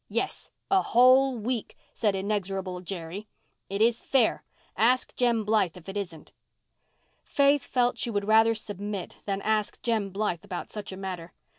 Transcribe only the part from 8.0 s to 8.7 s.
would rather